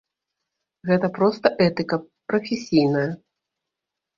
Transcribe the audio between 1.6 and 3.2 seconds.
этыка прафесійная.